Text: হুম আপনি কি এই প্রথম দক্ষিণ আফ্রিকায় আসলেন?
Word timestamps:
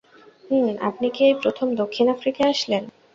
হুম 0.49 0.67
আপনি 0.81 1.07
কি 1.09 1.21
এই 1.23 1.35
প্রথম 1.43 1.67
দক্ষিণ 1.75 2.05
আফ্রিকায় 2.09 2.49
আসলেন? 2.49 2.83